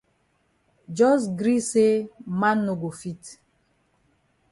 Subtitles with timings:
[0.97, 1.93] Jos gree say
[2.41, 3.23] man no go fit.